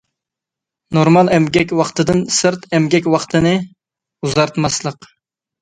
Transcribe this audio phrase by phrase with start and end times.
[0.97, 3.55] نورمال ئەمگەك ۋاقتىدىن سىرت ئەمگەك ۋاقتىنى
[4.25, 5.11] ئۇزارتماسلىق.